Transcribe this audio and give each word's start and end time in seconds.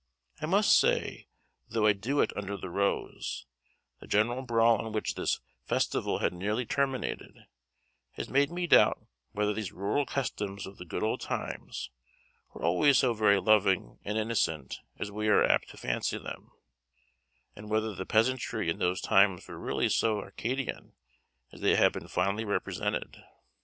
I 0.41 0.47
must 0.47 0.75
say, 0.79 1.27
though 1.69 1.85
I 1.85 1.93
do 1.93 2.21
it 2.21 2.35
under 2.35 2.57
the 2.57 2.71
rose, 2.71 3.45
the 3.99 4.07
general 4.07 4.41
brawl 4.41 4.83
in 4.83 4.91
which 4.93 5.13
this 5.13 5.41
festival 5.67 6.17
had 6.17 6.33
nearly 6.33 6.65
terminated, 6.65 7.45
has 8.13 8.27
made 8.27 8.49
me 8.49 8.65
doubt 8.65 9.05
whether 9.33 9.53
these 9.53 9.71
rural 9.71 10.07
customs 10.07 10.65
of 10.65 10.77
the 10.79 10.85
good 10.85 11.03
old 11.03 11.21
times 11.21 11.91
were 12.51 12.63
always 12.63 12.97
so 12.97 13.13
very 13.13 13.39
loving 13.39 13.99
and 14.03 14.17
innocent 14.17 14.79
as 14.97 15.11
we 15.11 15.27
are 15.27 15.43
apt 15.45 15.69
to 15.69 15.77
fancy 15.77 16.17
them; 16.17 16.49
and 17.55 17.69
whether 17.69 17.93
the 17.93 18.03
peasantry 18.03 18.71
in 18.71 18.79
those 18.79 19.01
times 19.01 19.47
were 19.47 19.59
really 19.59 19.87
so 19.87 20.17
Arcadian 20.19 20.93
as 21.51 21.61
they 21.61 21.75
have 21.75 21.91
been 21.93 22.07
fondly 22.07 22.43
represented. 22.43 23.23